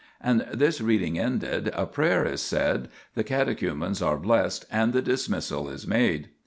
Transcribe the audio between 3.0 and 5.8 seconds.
the catechumens are blessed, and the dismissal